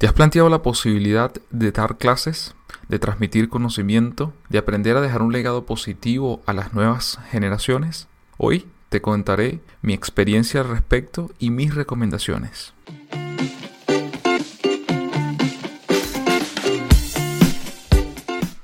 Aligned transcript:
¿Te 0.00 0.06
has 0.06 0.14
planteado 0.14 0.48
la 0.48 0.62
posibilidad 0.62 1.30
de 1.50 1.72
dar 1.72 1.98
clases, 1.98 2.54
de 2.88 2.98
transmitir 2.98 3.50
conocimiento, 3.50 4.32
de 4.48 4.56
aprender 4.56 4.96
a 4.96 5.02
dejar 5.02 5.20
un 5.20 5.30
legado 5.30 5.66
positivo 5.66 6.40
a 6.46 6.54
las 6.54 6.72
nuevas 6.72 7.18
generaciones? 7.30 8.08
Hoy 8.38 8.66
te 8.88 9.02
contaré 9.02 9.60
mi 9.82 9.92
experiencia 9.92 10.62
al 10.62 10.70
respecto 10.70 11.30
y 11.38 11.50
mis 11.50 11.74
recomendaciones. 11.74 12.72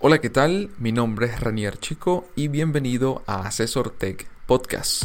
Hola, 0.01 0.23
¿qué 0.23 0.31
tal? 0.31 0.71
Mi 0.79 0.91
nombre 0.91 1.27
es 1.27 1.39
Ranier 1.39 1.77
Chico 1.79 2.27
y 2.35 2.49
bienvenido 2.49 3.23
a 3.27 3.47
Asesor 3.47 3.91
Tech 3.91 4.27
Podcast. 4.47 5.05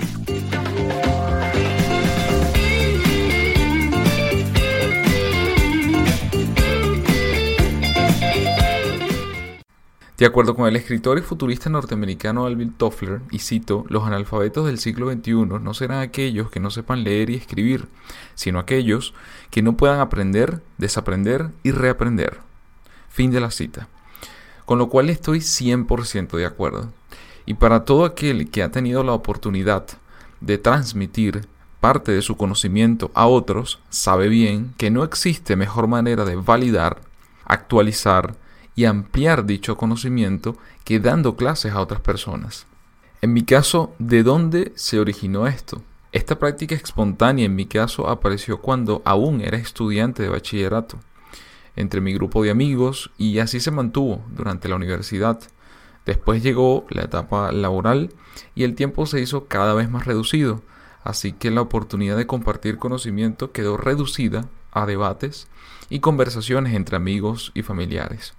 De 10.21 10.27
acuerdo 10.27 10.55
con 10.55 10.67
el 10.67 10.75
escritor 10.75 11.17
y 11.17 11.23
futurista 11.23 11.71
norteamericano 11.71 12.45
Alvin 12.45 12.73
Toffler, 12.73 13.21
y 13.31 13.39
cito, 13.39 13.85
los 13.89 14.03
analfabetos 14.03 14.67
del 14.67 14.77
siglo 14.77 15.11
XXI 15.11 15.33
no 15.59 15.73
serán 15.73 16.01
aquellos 16.01 16.51
que 16.51 16.59
no 16.59 16.69
sepan 16.69 17.03
leer 17.03 17.31
y 17.31 17.35
escribir, 17.37 17.87
sino 18.35 18.59
aquellos 18.59 19.15
que 19.49 19.63
no 19.63 19.75
puedan 19.75 19.99
aprender, 19.99 20.61
desaprender 20.77 21.49
y 21.63 21.71
reaprender. 21.71 22.37
Fin 23.09 23.31
de 23.31 23.39
la 23.39 23.49
cita. 23.49 23.87
Con 24.65 24.77
lo 24.77 24.89
cual 24.89 25.09
estoy 25.09 25.39
100% 25.39 26.37
de 26.37 26.45
acuerdo. 26.45 26.91
Y 27.47 27.55
para 27.55 27.83
todo 27.83 28.05
aquel 28.05 28.51
que 28.51 28.61
ha 28.61 28.69
tenido 28.69 29.03
la 29.03 29.13
oportunidad 29.13 29.87
de 30.39 30.59
transmitir 30.59 31.47
parte 31.79 32.11
de 32.11 32.21
su 32.21 32.37
conocimiento 32.37 33.09
a 33.15 33.25
otros, 33.25 33.79
sabe 33.89 34.29
bien 34.29 34.75
que 34.77 34.91
no 34.91 35.03
existe 35.03 35.55
mejor 35.55 35.87
manera 35.87 36.25
de 36.25 36.35
validar, 36.35 37.01
actualizar, 37.43 38.35
y 38.75 38.85
ampliar 38.85 39.45
dicho 39.45 39.77
conocimiento 39.77 40.55
que 40.83 40.99
dando 40.99 41.35
clases 41.35 41.73
a 41.73 41.81
otras 41.81 42.01
personas. 42.01 42.67
En 43.21 43.33
mi 43.33 43.43
caso, 43.43 43.93
¿de 43.99 44.23
dónde 44.23 44.71
se 44.75 44.99
originó 44.99 45.47
esto? 45.47 45.83
Esta 46.11 46.39
práctica 46.39 46.75
espontánea 46.75 47.45
en 47.45 47.55
mi 47.55 47.65
caso 47.65 48.09
apareció 48.09 48.59
cuando 48.59 49.01
aún 49.05 49.41
era 49.41 49.57
estudiante 49.57 50.23
de 50.23 50.29
bachillerato, 50.29 50.97
entre 51.75 52.01
mi 52.01 52.13
grupo 52.13 52.43
de 52.43 52.49
amigos 52.49 53.11
y 53.17 53.39
así 53.39 53.59
se 53.59 53.71
mantuvo 53.71 54.21
durante 54.31 54.67
la 54.67 54.75
universidad. 54.75 55.39
Después 56.05 56.43
llegó 56.43 56.85
la 56.89 57.03
etapa 57.03 57.51
laboral 57.51 58.09
y 58.55 58.63
el 58.63 58.75
tiempo 58.75 59.05
se 59.05 59.21
hizo 59.21 59.45
cada 59.45 59.73
vez 59.73 59.89
más 59.89 60.05
reducido, 60.05 60.61
así 61.03 61.31
que 61.31 61.51
la 61.51 61.61
oportunidad 61.61 62.17
de 62.17 62.27
compartir 62.27 62.77
conocimiento 62.77 63.51
quedó 63.51 63.77
reducida 63.77 64.49
a 64.71 64.85
debates 64.85 65.47
y 65.89 65.99
conversaciones 65.99 66.73
entre 66.73 66.95
amigos 66.95 67.51
y 67.53 67.63
familiares. 67.63 68.33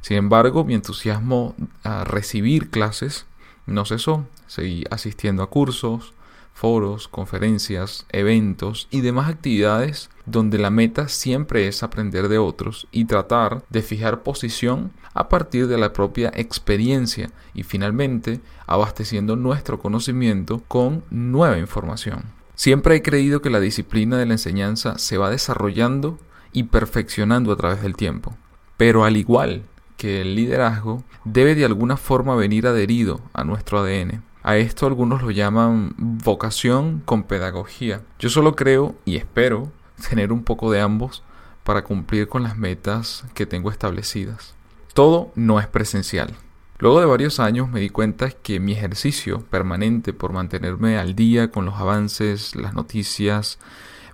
Sin 0.00 0.16
embargo, 0.16 0.64
mi 0.64 0.74
entusiasmo 0.74 1.54
a 1.82 2.04
recibir 2.04 2.70
clases 2.70 3.26
no 3.66 3.84
cesó. 3.84 4.26
Seguí 4.46 4.84
asistiendo 4.90 5.42
a 5.42 5.50
cursos, 5.50 6.14
foros, 6.54 7.06
conferencias, 7.06 8.06
eventos 8.10 8.88
y 8.90 9.00
demás 9.00 9.28
actividades 9.28 10.10
donde 10.26 10.58
la 10.58 10.70
meta 10.70 11.08
siempre 11.08 11.68
es 11.68 11.82
aprender 11.82 12.28
de 12.28 12.38
otros 12.38 12.88
y 12.90 13.04
tratar 13.04 13.62
de 13.70 13.82
fijar 13.82 14.22
posición 14.22 14.90
a 15.14 15.28
partir 15.28 15.68
de 15.68 15.78
la 15.78 15.92
propia 15.92 16.32
experiencia 16.34 17.30
y 17.54 17.62
finalmente 17.62 18.40
abasteciendo 18.66 19.36
nuestro 19.36 19.78
conocimiento 19.78 20.62
con 20.66 21.04
nueva 21.10 21.58
información. 21.58 22.37
Siempre 22.58 22.96
he 22.96 23.02
creído 23.02 23.40
que 23.40 23.50
la 23.50 23.60
disciplina 23.60 24.18
de 24.18 24.26
la 24.26 24.32
enseñanza 24.32 24.98
se 24.98 25.16
va 25.16 25.30
desarrollando 25.30 26.18
y 26.52 26.64
perfeccionando 26.64 27.52
a 27.52 27.56
través 27.56 27.82
del 27.82 27.94
tiempo. 27.94 28.36
Pero 28.76 29.04
al 29.04 29.16
igual 29.16 29.62
que 29.96 30.22
el 30.22 30.34
liderazgo 30.34 31.04
debe 31.24 31.54
de 31.54 31.64
alguna 31.64 31.96
forma 31.96 32.34
venir 32.34 32.66
adherido 32.66 33.20
a 33.32 33.44
nuestro 33.44 33.78
ADN. 33.78 34.24
A 34.42 34.56
esto 34.56 34.88
algunos 34.88 35.22
lo 35.22 35.30
llaman 35.30 35.94
vocación 35.98 37.00
con 37.04 37.22
pedagogía. 37.22 38.02
Yo 38.18 38.28
solo 38.28 38.56
creo 38.56 38.96
y 39.04 39.18
espero 39.18 39.70
tener 40.08 40.32
un 40.32 40.42
poco 40.42 40.72
de 40.72 40.80
ambos 40.80 41.22
para 41.62 41.84
cumplir 41.84 42.26
con 42.26 42.42
las 42.42 42.58
metas 42.58 43.24
que 43.34 43.46
tengo 43.46 43.70
establecidas. 43.70 44.56
Todo 44.94 45.30
no 45.36 45.60
es 45.60 45.68
presencial. 45.68 46.34
Luego 46.80 47.00
de 47.00 47.06
varios 47.06 47.40
años 47.40 47.68
me 47.68 47.80
di 47.80 47.90
cuenta 47.90 48.30
que 48.30 48.60
mi 48.60 48.70
ejercicio 48.70 49.40
permanente 49.40 50.12
por 50.12 50.32
mantenerme 50.32 50.96
al 50.96 51.16
día 51.16 51.50
con 51.50 51.64
los 51.64 51.74
avances, 51.74 52.54
las 52.54 52.72
noticias, 52.72 53.58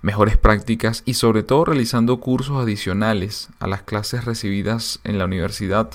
mejores 0.01 0.37
prácticas 0.37 1.03
y 1.05 1.13
sobre 1.13 1.43
todo 1.43 1.65
realizando 1.65 2.19
cursos 2.19 2.59
adicionales 2.59 3.49
a 3.59 3.67
las 3.67 3.83
clases 3.83 4.25
recibidas 4.25 4.99
en 5.03 5.19
la 5.19 5.25
universidad 5.25 5.91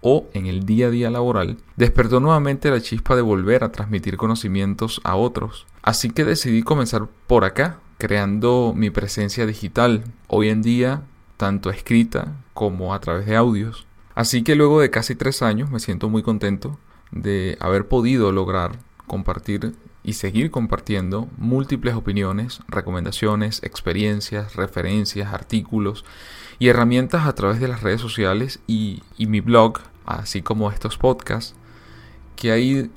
o 0.00 0.26
en 0.32 0.46
el 0.46 0.64
día 0.64 0.86
a 0.86 0.90
día 0.90 1.10
laboral, 1.10 1.58
despertó 1.76 2.18
nuevamente 2.18 2.70
la 2.70 2.80
chispa 2.80 3.14
de 3.14 3.20
volver 3.22 3.62
a 3.62 3.72
transmitir 3.72 4.16
conocimientos 4.16 5.02
a 5.04 5.16
otros. 5.16 5.66
Así 5.82 6.08
que 6.08 6.24
decidí 6.24 6.62
comenzar 6.62 7.08
por 7.26 7.44
acá, 7.44 7.80
creando 7.98 8.72
mi 8.74 8.88
presencia 8.88 9.44
digital, 9.44 10.04
hoy 10.28 10.48
en 10.48 10.62
día 10.62 11.02
tanto 11.36 11.68
escrita 11.68 12.32
como 12.54 12.94
a 12.94 13.00
través 13.00 13.26
de 13.26 13.36
audios. 13.36 13.86
Así 14.16 14.42
que 14.42 14.56
luego 14.56 14.80
de 14.80 14.88
casi 14.88 15.14
tres 15.14 15.42
años 15.42 15.70
me 15.70 15.78
siento 15.78 16.08
muy 16.08 16.22
contento 16.22 16.78
de 17.12 17.58
haber 17.60 17.86
podido 17.86 18.32
lograr 18.32 18.78
compartir 19.06 19.74
y 20.02 20.14
seguir 20.14 20.50
compartiendo 20.50 21.28
múltiples 21.36 21.94
opiniones, 21.94 22.60
recomendaciones, 22.66 23.62
experiencias, 23.62 24.56
referencias, 24.56 25.34
artículos 25.34 26.06
y 26.58 26.68
herramientas 26.68 27.26
a 27.26 27.34
través 27.34 27.60
de 27.60 27.68
las 27.68 27.82
redes 27.82 28.00
sociales 28.00 28.60
y, 28.66 29.02
mi 29.18 29.40
blog, 29.40 29.80
así 30.06 30.40
como 30.40 30.70
estos 30.70 30.96
podcasts, 30.96 31.54
que, 32.36 32.52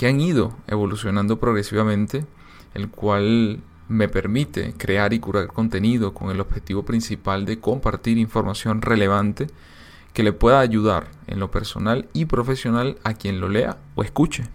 han 0.07 0.21
ido 0.21 0.55
evolucionando 0.67 1.37
progresivamente, 1.37 2.25
el 2.73 2.89
cual 2.89 3.59
me 3.89 4.07
permite 4.07 4.73
crear 4.77 5.11
y 5.11 5.19
curar 5.19 5.47
contenido 5.47 6.13
con 6.13 6.31
el 6.31 6.39
objetivo 6.39 6.85
principal 6.85 7.43
de 7.43 7.59
compartir 7.59 8.17
información 8.17 8.81
relevante 8.81 9.47
que 10.13 10.23
le 10.23 10.33
pueda 10.33 10.59
ayudar 10.59 11.07
en 11.27 11.39
lo 11.39 11.51
personal 11.51 12.07
y 12.13 12.25
profesional 12.25 12.97
a 13.03 13.13
quien 13.13 13.39
lo 13.39 13.49
lea 13.49 13.77
o 13.95 14.03
escuche. 14.03 14.45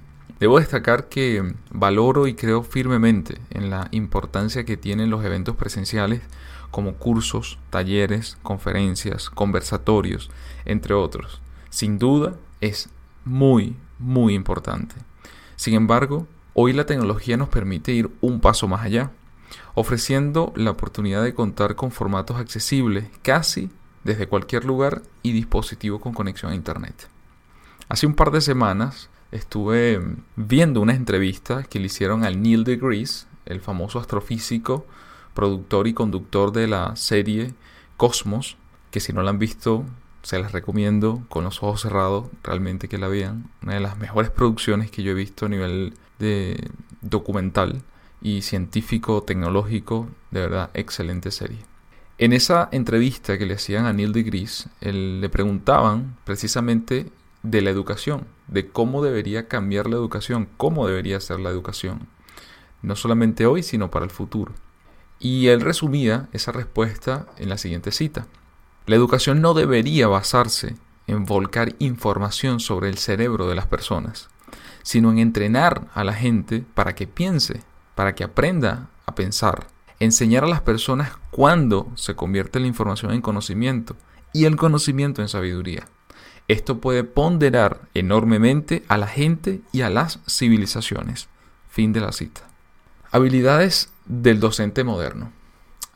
Debo 0.40 0.58
destacar 0.58 1.08
que 1.08 1.54
valoro 1.70 2.26
y 2.26 2.34
creo 2.34 2.62
firmemente 2.62 3.40
en 3.50 3.70
la 3.70 3.88
importancia 3.92 4.64
que 4.64 4.76
tienen 4.76 5.10
los 5.10 5.24
eventos 5.24 5.56
presenciales 5.56 6.22
como 6.70 6.94
cursos, 6.94 7.58
talleres, 7.70 8.36
conferencias, 8.42 9.30
conversatorios, 9.30 10.30
entre 10.64 10.92
otros. 10.92 11.40
Sin 11.70 11.98
duda 11.98 12.34
es 12.60 12.88
muy, 13.24 13.76
muy 13.98 14.34
importante. 14.34 14.96
Sin 15.54 15.74
embargo, 15.74 16.26
hoy 16.52 16.72
la 16.72 16.84
tecnología 16.84 17.36
nos 17.36 17.48
permite 17.48 17.92
ir 17.92 18.10
un 18.20 18.40
paso 18.40 18.66
más 18.66 18.82
allá, 18.82 19.12
ofreciendo 19.74 20.52
la 20.56 20.72
oportunidad 20.72 21.22
de 21.22 21.32
contar 21.32 21.76
con 21.76 21.92
formatos 21.92 22.38
accesibles 22.38 23.06
casi 23.22 23.70
desde 24.04 24.28
cualquier 24.28 24.64
lugar 24.64 25.02
y 25.22 25.32
dispositivo 25.32 26.00
con 26.00 26.12
conexión 26.12 26.52
a 26.52 26.54
Internet. 26.54 27.08
Hace 27.88 28.06
un 28.06 28.14
par 28.14 28.30
de 28.30 28.40
semanas 28.40 29.10
estuve 29.32 30.00
viendo 30.36 30.80
una 30.80 30.94
entrevista 30.94 31.64
que 31.64 31.80
le 31.80 31.86
hicieron 31.86 32.24
al 32.24 32.40
Neil 32.40 32.64
deGrasse, 32.64 33.26
el 33.46 33.60
famoso 33.60 33.98
astrofísico, 33.98 34.86
productor 35.34 35.88
y 35.88 35.94
conductor 35.94 36.52
de 36.52 36.68
la 36.68 36.96
serie 36.96 37.54
Cosmos, 37.96 38.56
que 38.90 39.00
si 39.00 39.12
no 39.12 39.22
la 39.22 39.30
han 39.30 39.38
visto, 39.38 39.84
se 40.22 40.38
las 40.38 40.52
recomiendo 40.52 41.24
con 41.28 41.44
los 41.44 41.62
ojos 41.62 41.82
cerrados, 41.82 42.28
realmente 42.42 42.88
que 42.88 42.98
la 42.98 43.08
vean. 43.08 43.50
Una 43.62 43.74
de 43.74 43.80
las 43.80 43.98
mejores 43.98 44.30
producciones 44.30 44.90
que 44.90 45.02
yo 45.02 45.12
he 45.12 45.14
visto 45.14 45.46
a 45.46 45.48
nivel 45.48 45.94
de 46.18 46.70
documental 47.02 47.82
y 48.22 48.42
científico, 48.42 49.22
tecnológico, 49.22 50.08
de 50.30 50.40
verdad, 50.40 50.70
excelente 50.72 51.30
serie. 51.30 51.58
En 52.16 52.32
esa 52.32 52.68
entrevista 52.70 53.38
que 53.38 53.46
le 53.46 53.54
hacían 53.54 53.86
a 53.86 53.92
Neil 53.92 54.12
deGrasse, 54.12 54.68
le 54.80 55.28
preguntaban 55.28 56.16
precisamente 56.24 57.10
de 57.42 57.60
la 57.60 57.70
educación, 57.70 58.26
de 58.46 58.68
cómo 58.68 59.02
debería 59.02 59.48
cambiar 59.48 59.88
la 59.88 59.96
educación, 59.96 60.48
cómo 60.56 60.86
debería 60.86 61.18
ser 61.18 61.40
la 61.40 61.50
educación, 61.50 62.06
no 62.82 62.94
solamente 62.94 63.46
hoy, 63.46 63.64
sino 63.64 63.90
para 63.90 64.04
el 64.04 64.12
futuro. 64.12 64.52
Y 65.18 65.48
él 65.48 65.60
resumía 65.60 66.28
esa 66.32 66.52
respuesta 66.52 67.26
en 67.36 67.48
la 67.48 67.58
siguiente 67.58 67.90
cita. 67.90 68.28
La 68.86 68.94
educación 68.94 69.40
no 69.40 69.52
debería 69.52 70.06
basarse 70.06 70.76
en 71.08 71.24
volcar 71.24 71.74
información 71.80 72.60
sobre 72.60 72.90
el 72.90 72.98
cerebro 72.98 73.48
de 73.48 73.56
las 73.56 73.66
personas, 73.66 74.28
sino 74.84 75.10
en 75.10 75.18
entrenar 75.18 75.88
a 75.94 76.04
la 76.04 76.14
gente 76.14 76.64
para 76.74 76.94
que 76.94 77.08
piense, 77.08 77.62
para 77.96 78.14
que 78.14 78.22
aprenda 78.22 78.88
a 79.04 79.16
pensar. 79.16 79.73
Enseñar 80.00 80.44
a 80.44 80.48
las 80.48 80.60
personas 80.60 81.12
cuándo 81.30 81.90
se 81.94 82.14
convierte 82.14 82.60
la 82.60 82.66
información 82.66 83.12
en 83.12 83.22
conocimiento 83.22 83.96
y 84.32 84.44
el 84.44 84.56
conocimiento 84.56 85.22
en 85.22 85.28
sabiduría. 85.28 85.86
Esto 86.48 86.80
puede 86.80 87.04
ponderar 87.04 87.88
enormemente 87.94 88.84
a 88.88 88.98
la 88.98 89.06
gente 89.06 89.62
y 89.72 89.82
a 89.82 89.90
las 89.90 90.18
civilizaciones. 90.28 91.28
Fin 91.70 91.92
de 91.92 92.00
la 92.00 92.12
cita. 92.12 92.42
Habilidades 93.10 93.90
del 94.04 94.40
docente 94.40 94.84
moderno. 94.84 95.32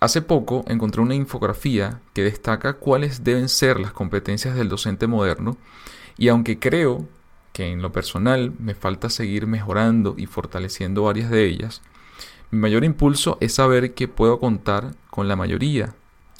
Hace 0.00 0.22
poco 0.22 0.64
encontré 0.68 1.02
una 1.02 1.16
infografía 1.16 2.00
que 2.14 2.22
destaca 2.22 2.74
cuáles 2.74 3.24
deben 3.24 3.48
ser 3.48 3.80
las 3.80 3.92
competencias 3.92 4.54
del 4.54 4.68
docente 4.68 5.08
moderno 5.08 5.56
y 6.16 6.28
aunque 6.28 6.58
creo 6.58 7.08
que 7.52 7.66
en 7.66 7.82
lo 7.82 7.90
personal 7.90 8.54
me 8.60 8.74
falta 8.74 9.10
seguir 9.10 9.48
mejorando 9.48 10.14
y 10.16 10.26
fortaleciendo 10.26 11.02
varias 11.02 11.30
de 11.30 11.46
ellas, 11.46 11.82
mi 12.50 12.58
mayor 12.58 12.84
impulso 12.84 13.36
es 13.40 13.54
saber 13.54 13.94
que 13.94 14.08
puedo 14.08 14.40
contar 14.40 14.94
con 15.10 15.28
la 15.28 15.36
mayoría, 15.36 15.94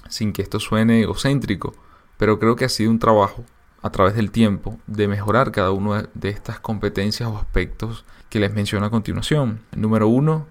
sin 0.09 0.33
que 0.33 0.43
esto 0.43 0.59
suene 0.59 1.03
egocéntrico, 1.03 1.75
pero 2.17 2.39
creo 2.39 2.57
que 2.57 2.65
ha 2.65 2.69
sido 2.71 2.91
un 2.91 2.99
trabajo 2.99 3.45
a 3.83 3.91
través 3.91 4.15
del 4.15 4.31
tiempo 4.31 4.79
de 4.87 5.07
mejorar 5.07 5.53
cada 5.53 5.71
una 5.71 6.09
de 6.15 6.31
estas 6.31 6.61
competencias 6.61 7.29
o 7.29 7.37
aspectos 7.37 8.05
que 8.29 8.41
les 8.41 8.53
menciono 8.53 8.87
a 8.87 8.91
continuación. 8.91 9.61
Número 9.75 10.09
uno, 10.09 10.47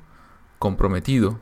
comprometido. 0.60 1.40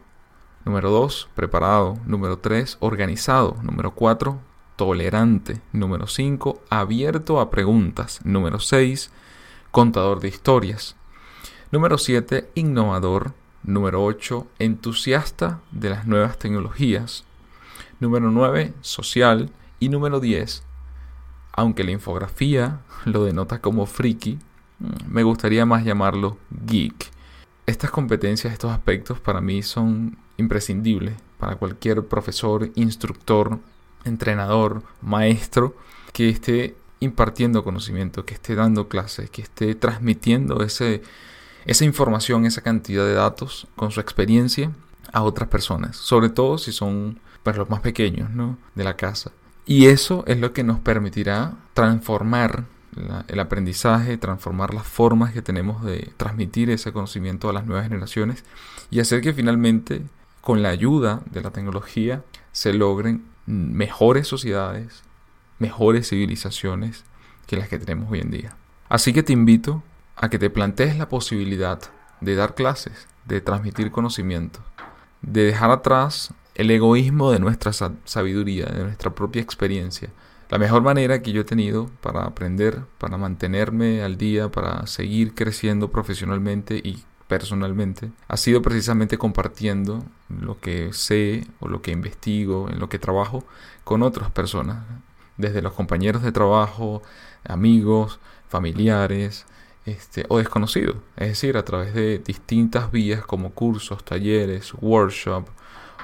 Número 0.65 0.89
2, 0.89 1.29
preparado. 1.35 1.97
Número 2.06 2.39
3, 2.39 2.77
organizado. 2.79 3.57
Número 3.61 3.91
4, 3.91 4.39
tolerante. 4.75 5.61
Número 5.71 6.07
5, 6.07 6.63
abierto 6.69 7.39
a 7.39 7.50
preguntas. 7.50 8.19
Número 8.23 8.59
6, 8.59 9.11
contador 9.71 10.19
de 10.21 10.29
historias. 10.29 10.95
Número 11.71 11.97
7, 11.97 12.50
innovador. 12.56 13.33
Número 13.65 14.03
8, 14.03 14.47
entusiasta 14.59 15.59
de 15.71 15.89
las 15.89 16.06
nuevas 16.06 16.38
tecnologías. 16.38 17.23
Número 18.00 18.29
9, 18.29 18.73
social. 18.81 19.50
Y 19.79 19.89
número 19.89 20.19
10, 20.19 20.63
aunque 21.51 21.83
la 21.83 21.91
infografía 21.91 22.79
lo 23.03 23.25
denota 23.25 23.59
como 23.59 23.85
friki, 23.85 24.39
me 25.07 25.23
gustaría 25.23 25.65
más 25.65 25.83
llamarlo 25.83 26.38
geek. 26.50 27.12
Estas 27.65 27.91
competencias, 27.91 28.53
estos 28.53 28.71
aspectos 28.71 29.19
para 29.19 29.41
mí 29.41 29.63
son 29.63 30.18
imprescindibles 30.38 31.15
para 31.39 31.56
cualquier 31.56 32.06
profesor, 32.06 32.71
instructor, 32.75 33.59
entrenador, 34.03 34.83
maestro 35.01 35.75
que 36.13 36.29
esté 36.29 36.75
impartiendo 37.00 37.63
conocimiento, 37.63 38.25
que 38.25 38.35
esté 38.35 38.56
dando 38.56 38.88
clases, 38.88 39.29
que 39.29 39.41
esté 39.41 39.75
transmitiendo 39.75 40.63
ese, 40.63 41.01
esa 41.65 41.85
información, 41.85 42.45
esa 42.45 42.62
cantidad 42.62 43.06
de 43.06 43.13
datos 43.13 43.67
con 43.75 43.91
su 43.91 44.00
experiencia 44.00 44.71
a 45.12 45.23
otras 45.23 45.50
personas, 45.50 45.95
sobre 45.95 46.29
todo 46.29 46.57
si 46.57 46.71
son 46.71 47.19
pues, 47.44 47.57
los 47.57 47.69
más 47.69 47.81
pequeños 47.81 48.29
¿no? 48.31 48.57
de 48.75 48.83
la 48.83 48.95
casa. 48.95 49.31
Y 49.65 49.88
eso 49.88 50.23
es 50.27 50.39
lo 50.39 50.53
que 50.53 50.63
nos 50.63 50.79
permitirá 50.79 51.53
transformar 51.73 52.65
el 53.27 53.39
aprendizaje, 53.39 54.17
transformar 54.17 54.73
las 54.73 54.88
formas 54.88 55.33
que 55.33 55.41
tenemos 55.41 55.83
de 55.83 56.13
transmitir 56.17 56.69
ese 56.69 56.94
conocimiento 56.94 57.50
a 57.50 57.53
las 57.53 57.65
nuevas 57.65 57.88
generaciones 57.88 58.45
y 58.89 59.00
hacer 59.00 59.21
que 59.21 59.33
finalmente, 59.33 60.03
con 60.41 60.61
la 60.61 60.69
ayuda 60.69 61.21
de 61.29 61.41
la 61.41 61.51
tecnología, 61.51 62.23
se 62.51 62.73
logren 62.73 63.25
mejores 63.47 64.27
sociedades, 64.27 65.03
mejores 65.59 66.09
civilizaciones 66.09 67.03
que 67.47 67.57
las 67.57 67.68
que 67.68 67.79
tenemos 67.79 68.09
hoy 68.11 68.19
en 68.19 68.31
día. 68.31 68.56
Así 68.88 69.13
que 69.13 69.23
te 69.23 69.33
invito 69.33 69.83
a 70.15 70.29
que 70.29 70.39
te 70.39 70.50
plantees 70.50 70.97
la 70.97 71.09
posibilidad 71.09 71.79
de 72.21 72.35
dar 72.35 72.56
clases, 72.56 73.07
de 73.25 73.41
transmitir 73.41 73.91
conocimiento, 73.91 74.59
de 75.21 75.44
dejar 75.44 75.71
atrás 75.71 76.33
el 76.56 76.71
egoísmo 76.71 77.31
de 77.31 77.39
nuestra 77.39 77.73
sabiduría, 77.73 78.65
de 78.67 78.83
nuestra 78.83 79.13
propia 79.13 79.41
experiencia, 79.41 80.09
la 80.50 80.59
mejor 80.59 80.83
manera 80.83 81.21
que 81.21 81.31
yo 81.31 81.41
he 81.41 81.45
tenido 81.45 81.89
para 82.01 82.23
aprender, 82.23 82.83
para 83.00 83.17
mantenerme 83.17 84.03
al 84.03 84.17
día, 84.17 84.50
para 84.50 84.85
seguir 84.85 85.33
creciendo 85.33 85.91
profesionalmente 85.91 86.77
y 86.77 87.03
personalmente, 87.27 88.11
ha 88.27 88.38
sido 88.38 88.61
precisamente 88.61 89.18
compartiendo 89.18 90.03
lo 90.29 90.59
que 90.59 90.94
sé 90.94 91.47
o 91.59 91.68
lo 91.68 91.81
que 91.81 91.91
investigo, 91.91 92.69
en 92.69 92.79
lo 92.79 92.89
que 92.89 93.00
trabajo 93.00 93.44
con 93.83 94.03
otras 94.03 94.29
personas, 94.29 94.85
desde 95.38 95.63
los 95.63 95.73
compañeros 95.73 96.21
de 96.21 96.31
trabajo, 96.31 97.01
amigos, 97.44 98.19
familiares, 98.47 99.47
este, 99.85 100.25
o 100.29 100.39
desconocidos, 100.39 100.97
es 101.15 101.29
decir, 101.29 101.57
a 101.57 101.65
través 101.65 101.93
de 101.93 102.17
distintas 102.19 102.91
vías 102.91 103.23
como 103.23 103.51
cursos, 103.51 104.03
talleres, 104.03 104.73
workshops 104.81 105.51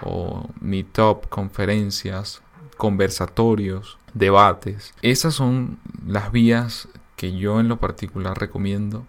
o 0.03 0.47
meetup, 0.59 1.27
conferencias, 1.29 2.41
conversatorios, 2.77 3.97
debates. 4.13 4.93
Esas 5.01 5.33
son 5.33 5.79
las 6.05 6.31
vías 6.31 6.87
que 7.15 7.35
yo 7.35 7.59
en 7.59 7.67
lo 7.67 7.77
particular 7.79 8.39
recomiendo 8.39 9.05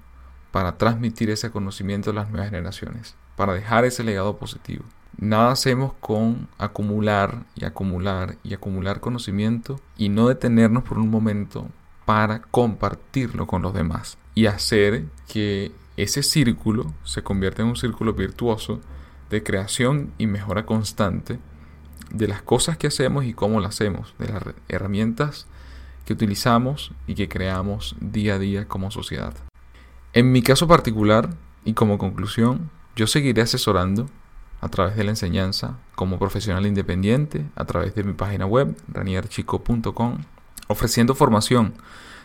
para 0.50 0.76
transmitir 0.76 1.30
ese 1.30 1.50
conocimiento 1.50 2.10
a 2.10 2.14
las 2.14 2.30
nuevas 2.30 2.50
generaciones, 2.50 3.14
para 3.36 3.54
dejar 3.54 3.84
ese 3.84 4.04
legado 4.04 4.36
positivo. 4.36 4.84
Nada 5.18 5.52
hacemos 5.52 5.92
con 6.00 6.48
acumular 6.56 7.44
y 7.54 7.66
acumular 7.66 8.36
y 8.42 8.54
acumular 8.54 9.00
conocimiento 9.00 9.78
y 9.98 10.08
no 10.08 10.28
detenernos 10.28 10.82
por 10.82 10.98
un 10.98 11.10
momento 11.10 11.66
para 12.06 12.40
compartirlo 12.42 13.46
con 13.46 13.62
los 13.62 13.74
demás 13.74 14.18
y 14.34 14.46
hacer 14.46 15.04
que 15.28 15.72
ese 15.96 16.22
círculo 16.22 16.92
se 17.04 17.22
convierta 17.22 17.62
en 17.62 17.68
un 17.68 17.76
círculo 17.76 18.14
virtuoso 18.14 18.80
de 19.30 19.42
creación 19.42 20.12
y 20.18 20.26
mejora 20.26 20.66
constante 20.66 21.38
de 22.10 22.28
las 22.28 22.42
cosas 22.42 22.76
que 22.76 22.86
hacemos 22.86 23.24
y 23.24 23.32
cómo 23.32 23.60
las 23.60 23.74
hacemos, 23.74 24.14
de 24.18 24.28
las 24.28 24.42
herramientas 24.68 25.46
que 26.04 26.12
utilizamos 26.12 26.92
y 27.06 27.14
que 27.14 27.28
creamos 27.28 27.96
día 28.00 28.34
a 28.34 28.38
día 28.38 28.68
como 28.68 28.90
sociedad. 28.90 29.34
En 30.12 30.32
mi 30.32 30.42
caso 30.42 30.68
particular 30.68 31.30
y 31.64 31.72
como 31.74 31.98
conclusión, 31.98 32.70
yo 32.96 33.06
seguiré 33.06 33.42
asesorando 33.42 34.08
a 34.60 34.68
través 34.68 34.96
de 34.96 35.04
la 35.04 35.10
enseñanza 35.10 35.78
como 35.94 36.18
profesional 36.18 36.66
independiente, 36.66 37.46
a 37.56 37.64
través 37.64 37.94
de 37.94 38.04
mi 38.04 38.12
página 38.12 38.46
web, 38.46 38.76
ranierchico.com, 38.88 40.18
ofreciendo 40.68 41.14
formación 41.14 41.74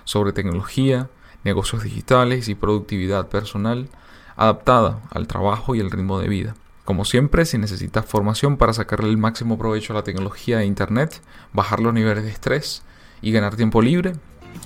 sobre 0.04 0.34
tecnología, 0.34 1.10
negocios 1.48 1.82
digitales 1.82 2.50
y 2.50 2.56
productividad 2.56 3.28
personal 3.28 3.88
adaptada 4.36 5.02
al 5.10 5.28
trabajo 5.28 5.76
y 5.76 5.80
el 5.80 5.90
ritmo 5.90 6.20
de 6.20 6.28
vida. 6.28 6.56
Como 6.84 7.06
siempre, 7.06 7.46
si 7.46 7.58
necesitas 7.58 8.06
formación 8.06 8.58
para 8.58 8.74
sacarle 8.74 9.10
el 9.10 9.18
máximo 9.18 9.58
provecho 9.58 9.94
a 9.94 9.96
la 9.96 10.04
tecnología 10.04 10.62
e 10.62 10.66
Internet, 10.66 11.22
bajar 11.54 11.80
los 11.80 11.94
niveles 11.94 12.24
de 12.24 12.30
estrés 12.30 12.84
y 13.22 13.32
ganar 13.32 13.56
tiempo 13.56 13.82
libre, 13.82 14.14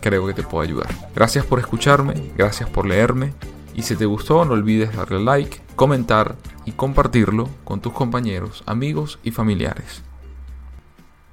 creo 0.01 0.25
que 0.27 0.33
te 0.33 0.43
puedo 0.43 0.63
ayudar. 0.63 0.89
Gracias 1.15 1.45
por 1.45 1.59
escucharme, 1.59 2.31
gracias 2.35 2.69
por 2.69 2.85
leerme 2.85 3.33
y 3.73 3.83
si 3.83 3.95
te 3.95 4.05
gustó 4.05 4.43
no 4.43 4.53
olvides 4.53 4.95
darle 4.95 5.23
like, 5.23 5.61
comentar 5.75 6.35
y 6.65 6.71
compartirlo 6.71 7.47
con 7.63 7.79
tus 7.79 7.93
compañeros, 7.93 8.63
amigos 8.65 9.19
y 9.23 9.31
familiares. 9.31 10.03